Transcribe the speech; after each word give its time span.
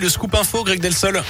Le 0.00 0.08
scoop 0.08 0.34
info, 0.34 0.64
Greg 0.64 0.80
Delsol. 0.80 1.22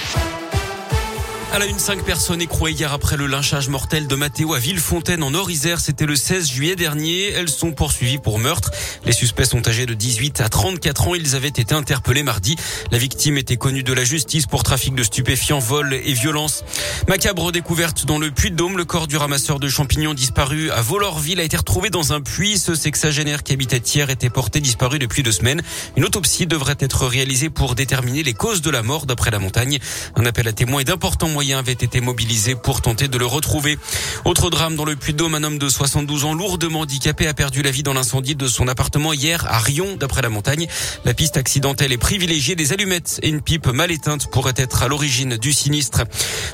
À 1.55 1.59
la 1.59 1.67
une, 1.67 1.79
cinq 1.79 2.03
personnes 2.03 2.41
écrouées 2.41 2.73
hier 2.73 2.91
après 2.91 3.15
le 3.15 3.27
lynchage 3.27 3.69
mortel 3.69 4.07
de 4.07 4.15
Mathéo 4.17 4.53
à 4.53 4.59
Villefontaine 4.59 5.23
en 5.23 5.31
Nord-Isère. 5.31 5.79
C'était 5.79 6.05
le 6.05 6.17
16 6.17 6.49
juillet 6.49 6.75
dernier. 6.75 7.29
Elles 7.29 7.47
sont 7.47 7.71
poursuivies 7.71 8.17
pour 8.17 8.39
meurtre. 8.39 8.71
Les 9.05 9.13
suspects 9.13 9.45
sont 9.45 9.65
âgés 9.65 9.85
de 9.85 9.93
18 9.93 10.41
à 10.41 10.49
34 10.49 11.07
ans. 11.07 11.15
Ils 11.15 11.33
avaient 11.33 11.47
été 11.47 11.73
interpellés 11.73 12.23
mardi. 12.23 12.57
La 12.91 12.97
victime 12.97 13.37
était 13.37 13.55
connue 13.55 13.83
de 13.83 13.93
la 13.93 14.03
justice 14.03 14.47
pour 14.47 14.63
trafic 14.63 14.95
de 14.95 15.03
stupéfiants, 15.03 15.59
vol 15.59 15.93
et 15.93 16.11
violence. 16.11 16.65
Macabre 17.07 17.53
découverte 17.53 18.05
dans 18.05 18.19
le 18.19 18.31
Puy-de-Dôme. 18.31 18.75
Le 18.75 18.83
corps 18.83 19.07
du 19.07 19.15
ramasseur 19.15 19.61
de 19.61 19.69
champignons 19.69 20.13
disparu 20.13 20.71
à 20.71 20.81
Volorville 20.81 21.39
a 21.39 21.43
été 21.43 21.55
retrouvé 21.55 21.89
dans 21.89 22.11
un 22.11 22.19
puits. 22.19 22.57
Ce 22.57 22.75
sexagénaire 22.75 23.43
qui 23.43 23.53
habitait 23.53 23.77
hier 23.77 24.09
était 24.09 24.29
porté 24.29 24.59
disparu 24.59 24.99
depuis 24.99 25.23
deux 25.23 25.31
semaines. 25.31 25.61
Une 25.95 26.03
autopsie 26.03 26.47
devrait 26.47 26.75
être 26.79 27.07
réalisée 27.07 27.49
pour 27.49 27.75
déterminer 27.75 28.23
les 28.23 28.33
causes 28.33 28.61
de 28.61 28.69
la 28.69 28.83
mort 28.83 29.05
d'après 29.05 29.31
la 29.31 29.39
montagne. 29.39 29.79
Un 30.17 30.25
appel 30.25 30.49
à 30.49 30.51
témoins 30.51 30.81
et 30.81 30.83
d'importants 30.83 31.29
moyens 31.29 31.44
avait 31.53 31.71
été 31.71 32.01
mobilisé 32.01 32.55
pour 32.55 32.81
tenter 32.81 33.07
de 33.07 33.17
le 33.17 33.25
retrouver. 33.25 33.77
Autre 34.25 34.49
drame 34.49 34.75
dans 34.75 34.85
le 34.85 34.95
Puy-de-Dôme, 34.95 35.35
un 35.35 35.43
homme 35.43 35.57
de 35.57 35.69
72 35.69 36.25
ans 36.25 36.33
lourdement 36.33 36.81
handicapé 36.81 37.27
a 37.27 37.33
perdu 37.33 37.61
la 37.61 37.71
vie 37.71 37.83
dans 37.83 37.93
l'incendie 37.93 38.35
de 38.35 38.47
son 38.47 38.67
appartement 38.67 39.13
hier 39.13 39.45
à 39.47 39.59
Rion, 39.59 39.95
d'après 39.97 40.21
la 40.21 40.29
montagne. 40.29 40.67
La 41.03 41.13
piste 41.13 41.37
accidentelle 41.37 41.91
est 41.91 41.97
privilégiée. 41.97 42.55
Des 42.55 42.73
allumettes 42.73 43.19
et 43.21 43.29
une 43.29 43.41
pipe 43.41 43.67
mal 43.67 43.91
éteinte 43.91 44.29
pourraient 44.31 44.53
être 44.57 44.83
à 44.83 44.87
l'origine 44.87 45.37
du 45.37 45.53
sinistre. 45.53 46.03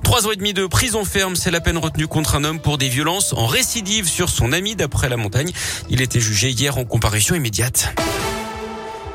Trois 0.03 0.27
ans 0.27 0.31
et 0.31 0.35
demi 0.35 0.53
de 0.53 0.65
prison 0.65 1.05
ferme, 1.05 1.35
c'est 1.35 1.51
la 1.51 1.61
peine 1.61 1.77
retenue 1.77 2.07
contre 2.07 2.35
un 2.35 2.43
homme 2.43 2.59
pour 2.59 2.77
des 2.77 2.89
violences 2.89 3.33
en 3.33 3.47
récidive 3.47 4.07
sur 4.07 4.29
son 4.29 4.51
ami, 4.51 4.75
d'après 4.75 5.09
la 5.09 5.17
montagne. 5.17 5.51
Il 5.89 6.01
était 6.01 6.19
jugé 6.19 6.49
hier 6.49 6.77
en 6.77 6.85
comparution 6.85 7.35
immédiate. 7.35 7.93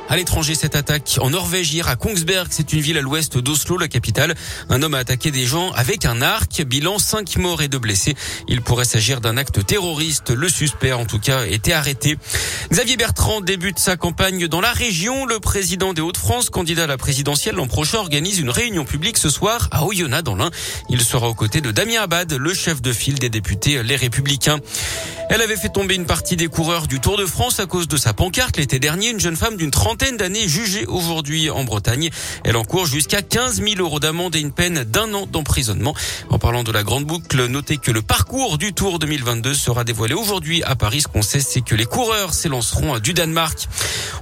À 0.09 0.15
l'étranger, 0.15 0.55
cette 0.55 0.77
attaque 0.77 1.19
en 1.21 1.31
Norvège 1.31 1.75
hier 1.75 1.89
à 1.89 1.97
Kongsberg, 1.97 2.47
c'est 2.51 2.73
une 2.73 2.79
ville 2.79 2.97
à 2.97 3.01
l'ouest 3.01 3.39
d'Oslo, 3.39 3.77
la 3.77 3.89
capitale. 3.89 4.37
Un 4.69 4.81
homme 4.83 4.95
a 4.95 4.99
attaqué 4.99 5.33
des 5.33 5.45
gens 5.45 5.73
avec 5.73 6.05
un 6.05 6.23
arc. 6.23 6.63
Bilan 6.63 7.01
5 7.01 7.39
morts 7.39 7.61
et 7.61 7.67
2 7.67 7.81
blessés. 7.81 8.15
Il 8.47 8.63
pourrait 8.63 8.85
s'agir 8.85 9.21
d'un 9.21 9.37
acte 9.37 9.67
terroriste. 9.67 10.31
Le 10.31 10.49
suspect, 10.49 10.93
en 10.93 11.07
tout 11.07 11.19
cas, 11.19 11.45
était 11.47 11.73
arrêté. 11.73 12.19
Xavier 12.71 12.97
Bertrand 12.97 13.41
débute 13.41 13.81
sa 13.81 13.97
campagne 13.97 14.47
dans 14.47 14.61
la 14.61 14.73
région. 14.73 15.27
Le 15.27 15.41
président 15.41 15.93
des 15.93 16.03
Hauts-de-France, 16.03 16.51
candidat 16.51 16.85
à 16.85 16.87
la 16.87 16.99
présidentielle 16.99 17.57
l'an 17.57 17.67
prochain, 17.67 17.99
organise 17.99 18.39
une 18.39 18.51
réunion 18.51 18.85
publique 18.85 19.19
ce 19.19 19.29
soir 19.29 19.69
à 19.73 19.85
Oyonnax 19.85 20.23
dans 20.23 20.37
l'Ain. 20.37 20.51
Il 20.89 21.01
sera 21.01 21.29
aux 21.29 21.35
côtés 21.35 21.61
de 21.61 21.73
Damien 21.73 22.03
Abad, 22.03 22.33
le 22.33 22.55
chef 22.55 22.81
de 22.81 22.93
file 22.93 23.19
des 23.19 23.29
députés 23.29 23.83
Les 23.83 23.97
Républicains. 23.97 24.61
Elle 25.31 25.43
avait 25.43 25.57
fait 25.57 25.71
tomber 25.71 25.97
une 25.97 26.07
partie 26.07 26.37
des 26.37 26.47
coureurs 26.47 26.87
du 26.87 27.01
Tour 27.01 27.17
de 27.17 27.27
France 27.27 27.59
à 27.59 27.67
cause 27.67 27.89
de 27.89 27.97
sa 27.97 28.13
pancarte 28.13 28.57
l'été 28.57 28.79
dernier. 28.79 29.09
Une 29.09 29.19
jeune 29.19 29.35
femme 29.35 29.57
d'une 29.57 29.73
trentaine 29.73 29.96
d'années 29.97 30.47
jugée 30.47 30.85
aujourd'hui 30.87 31.49
en 31.49 31.65
Bretagne. 31.65 32.11
Elle 32.45 32.57
encourt 32.57 32.87
jusqu'à 32.87 33.23
15 33.23 33.63
000 33.63 33.77
euros 33.79 33.99
d'amende 33.99 34.37
et 34.37 34.41
une 34.41 34.53
peine 34.53 34.85
d'un 34.85 35.13
an 35.15 35.27
d'emprisonnement. 35.27 35.95
En 36.29 36.39
parlant 36.39 36.63
de 36.63 36.71
la 36.71 36.83
grande 36.83 37.05
boucle, 37.05 37.47
notez 37.47 37.79
que 37.79 37.91
le 37.91 38.03
parcours 38.03 38.59
du 38.59 38.75
Tour 38.75 38.99
2022 38.99 39.55
sera 39.55 39.85
dévoilé 39.85 40.15
aujourd'hui 40.15 40.63
à 40.63 40.77
Paris. 40.77 41.01
Ce 41.01 41.09
qu'on 41.09 41.23
sait, 41.23 41.41
c'est 41.41 41.63
que 41.63 41.75
les 41.75 41.87
coureurs 41.87 42.35
s'élanceront 42.35 42.99
du 42.99 43.15
Danemark. 43.15 43.69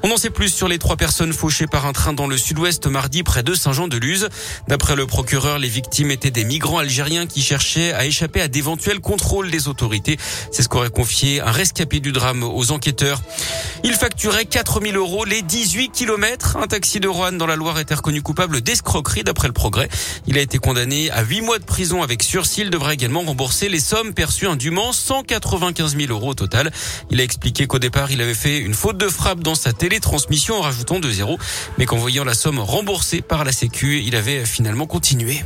On 0.02 0.11
en 0.11 0.17
sait 0.17 0.30
plus 0.30 0.48
sur 0.48 0.69
les 0.69 0.78
trois 0.78 0.97
personnes 0.97 1.33
fauchées 1.33 1.67
par 1.67 1.86
un 1.86 1.92
train 1.92 2.12
dans 2.12 2.27
le 2.27 2.36
sud-ouest 2.36 2.86
mardi 2.86 3.22
près 3.22 3.42
de 3.42 3.55
Saint-Jean-de-Luz. 3.55 4.28
D'après 4.69 4.97
le 4.97 5.06
procureur, 5.06 5.58
les 5.58 5.69
victimes 5.69 6.11
étaient 6.11 6.30
des 6.30 6.45
migrants 6.45 6.78
algériens 6.78 7.27
qui 7.27 7.42
cherchaient 7.42 7.92
à 7.92 8.06
échapper 8.06 8.41
à 8.41 8.48
d'éventuels 8.48 9.00
contrôles 9.00 9.50
des 9.50 9.67
autorités. 9.67 10.19
C'est 10.52 10.62
ce 10.62 10.69
qu'aurait 10.69 10.91
confié 10.91 11.41
un 11.41 11.50
rescapé 11.50 12.00
du 12.00 12.12
drame 12.12 12.45
aux 12.45 12.70
enquêteurs. 12.70 13.20
Il 13.86 13.92
facturait 13.92 14.46
4000 14.46 14.96
euros 14.96 15.27
les 15.27 15.42
18 15.42 15.90
kilomètres. 15.90 16.56
Un 16.56 16.66
taxi 16.66 17.00
de 17.00 17.06
Rouen 17.06 17.32
dans 17.32 17.46
la 17.46 17.54
Loire 17.54 17.78
était 17.78 17.94
reconnu 17.94 18.22
coupable 18.22 18.62
d'escroquerie 18.62 19.24
d'après 19.24 19.46
le 19.46 19.52
progrès. 19.52 19.90
Il 20.27 20.38
a 20.38 20.40
été 20.40 20.56
condamné 20.56 21.10
à 21.10 21.22
8 21.22 21.42
mois 21.42 21.58
de 21.58 21.64
prison 21.64 22.02
avec 22.02 22.22
sursis. 22.22 22.62
Il 22.62 22.70
devrait 22.70 22.94
également 22.94 23.20
rembourser 23.20 23.68
les 23.68 23.80
sommes 23.80 24.14
perçues 24.14 24.46
indûment, 24.46 24.94
195 24.94 25.98
000 25.98 26.10
euros 26.10 26.30
au 26.30 26.34
total. 26.34 26.72
Il 27.11 27.20
a 27.20 27.24
expliqué 27.24 27.67
qu'au 27.67 27.78
départ, 27.78 28.11
il 28.11 28.23
avait 28.23 28.33
fait 28.33 28.58
une 28.58 28.73
faute 28.73 28.96
de 28.96 29.08
frappe 29.08 29.40
dans 29.40 29.55
sa 29.55 29.74
télétransmission 29.74 30.55
en 30.55 30.62
rajoutant 30.62 30.98
deux 30.98 31.12
zéros, 31.12 31.39
mais 31.77 31.84
qu'en 31.84 31.98
voyant 31.98 32.24
la 32.24 32.33
somme 32.33 32.61
remboursée 32.61 33.20
par 33.20 33.44
la 33.44 33.52
Sécu, 33.52 34.02
il 34.02 34.17
avait 34.17 34.46
finalement 34.46 34.86
continué. 34.86 35.42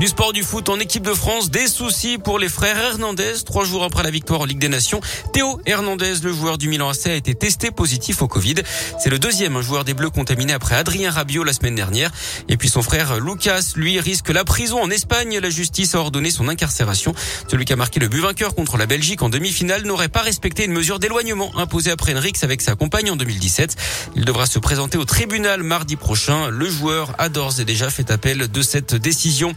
Du 0.00 0.08
sport 0.08 0.32
du 0.32 0.42
foot 0.42 0.68
en 0.68 0.80
équipe 0.80 1.04
de 1.04 1.14
France, 1.14 1.50
des 1.50 1.68
soucis 1.68 2.18
pour 2.18 2.40
les 2.40 2.48
frères 2.48 2.76
Hernandez. 2.76 3.44
Trois 3.46 3.64
jours 3.64 3.84
après 3.84 4.02
la 4.02 4.10
victoire 4.10 4.40
en 4.40 4.44
Ligue 4.44 4.58
des 4.58 4.68
Nations, 4.68 5.00
Théo 5.32 5.60
Hernandez, 5.66 6.14
le 6.24 6.32
joueur 6.32 6.58
du 6.58 6.68
Milan 6.68 6.90
AC, 6.90 7.06
a 7.06 7.14
été 7.14 7.34
testé 7.34 7.70
positif 7.70 8.20
au 8.20 8.26
Covid. 8.26 8.56
C'est 8.98 9.08
le 9.08 9.20
deuxième 9.20 9.60
joueur 9.62 9.84
des 9.84 9.94
Bleus 9.94 10.10
contaminé 10.10 10.52
après 10.52 10.74
Adrien 10.74 11.12
Rabiot 11.12 11.44
la 11.44 11.52
semaine 11.52 11.76
dernière. 11.76 12.10
Et 12.48 12.56
puis 12.56 12.68
son 12.68 12.82
frère 12.82 13.20
Lucas, 13.20 13.72
lui, 13.76 14.00
risque 14.00 14.30
la 14.30 14.44
prison 14.44 14.82
en 14.82 14.90
Espagne. 14.90 15.38
La 15.38 15.48
justice 15.48 15.94
a 15.94 16.00
ordonné 16.00 16.32
son 16.32 16.48
incarcération. 16.48 17.14
Celui 17.48 17.64
qui 17.64 17.72
a 17.72 17.76
marqué 17.76 18.00
le 18.00 18.08
but 18.08 18.20
vainqueur 18.20 18.56
contre 18.56 18.76
la 18.76 18.86
Belgique 18.86 19.22
en 19.22 19.28
demi-finale 19.28 19.84
n'aurait 19.84 20.08
pas 20.08 20.22
respecté 20.22 20.64
une 20.64 20.72
mesure 20.72 20.98
d'éloignement 20.98 21.56
imposée 21.56 21.92
après 21.92 22.14
Enrix 22.14 22.32
avec 22.42 22.62
sa 22.62 22.74
compagne 22.74 23.12
en 23.12 23.16
2017. 23.16 23.76
Il 24.16 24.24
devra 24.24 24.46
se 24.46 24.58
présenter 24.58 24.98
au 24.98 25.04
tribunal 25.04 25.62
mardi 25.62 25.94
prochain. 25.94 26.48
Le 26.48 26.68
joueur 26.68 27.14
a 27.18 27.28
et 27.58 27.64
déjà 27.64 27.90
fait 27.90 28.10
appel 28.10 28.48
de 28.50 28.62
cette 28.62 28.94
décision. 28.94 29.54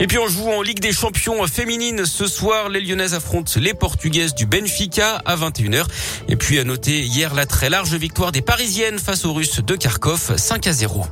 Et 0.00 0.06
puis 0.06 0.18
on 0.18 0.28
joue 0.28 0.48
en 0.48 0.62
Ligue 0.62 0.80
des 0.80 0.92
Champions 0.92 1.46
féminines. 1.46 2.06
Ce 2.06 2.26
soir, 2.26 2.68
les 2.68 2.80
Lyonnaises 2.80 3.14
affrontent 3.14 3.52
les 3.60 3.74
Portugaises 3.74 4.34
du 4.34 4.46
Benfica 4.46 5.22
à 5.24 5.36
21h. 5.36 5.84
Et 6.28 6.36
puis 6.36 6.58
à 6.58 6.64
noter 6.64 7.00
hier 7.00 7.34
la 7.34 7.46
très 7.46 7.70
large 7.70 7.94
victoire 7.94 8.32
des 8.32 8.42
Parisiennes 8.42 8.98
face 8.98 9.24
aux 9.24 9.32
Russes 9.32 9.60
de 9.60 9.76
Kharkov 9.76 10.36
5 10.36 10.66
à 10.66 10.72
0. 10.72 11.06